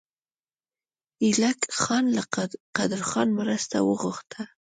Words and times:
ایلک 1.23 1.59
خان 1.79 2.05
له 2.15 2.23
قدرخان 2.77 3.27
مرسته 3.39 3.77
وغوښته. 3.87 4.41